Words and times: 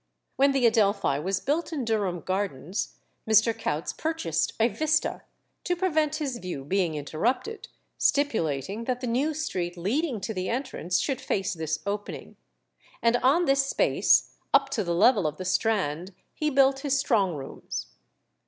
When 0.35 0.51
the 0.51 0.65
Adelphi 0.65 1.19
was 1.19 1.39
built 1.39 1.71
in 1.71 1.85
Durham 1.85 2.21
Gardens, 2.21 2.95
Mr. 3.29 3.55
Coutts 3.55 3.93
purchased 3.93 4.53
a 4.59 4.67
vista 4.67 5.21
to 5.63 5.75
prevent 5.75 6.15
his 6.15 6.39
view 6.39 6.63
being 6.65 6.95
interrupted, 6.95 7.67
stipulating 7.99 8.85
that 8.85 9.01
the 9.01 9.05
new 9.05 9.35
street 9.35 9.77
leading 9.77 10.19
to 10.21 10.33
the 10.33 10.49
entrance 10.49 10.99
should 10.99 11.21
face 11.21 11.53
this 11.53 11.83
opening; 11.85 12.35
and 13.03 13.17
on 13.17 13.45
this 13.45 13.67
space, 13.67 14.31
up 14.55 14.69
to 14.69 14.83
the 14.83 14.95
level 14.95 15.27
of 15.27 15.37
the 15.37 15.45
Strand, 15.45 16.15
he 16.33 16.49
built 16.49 16.79
his 16.79 16.97
strong 16.97 17.35
rooms. 17.35 17.85